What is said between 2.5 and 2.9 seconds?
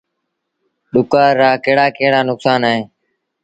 اهيݩ۔